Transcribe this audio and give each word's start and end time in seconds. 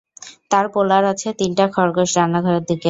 তার 0.51 0.65
পোলার 0.73 1.03
আছে 1.11 1.29
তিনটা 1.39 1.65
খরগোশ 1.75 2.09
রান্নাঘরে 2.17 2.61
থাকে। 2.61 2.75